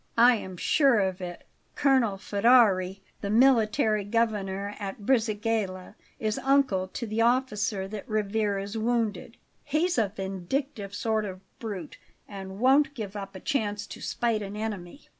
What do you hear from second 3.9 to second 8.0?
Governor at Brisighella, is uncle to the officer